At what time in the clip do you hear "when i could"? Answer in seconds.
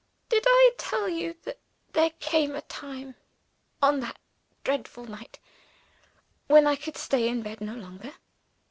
6.47-6.97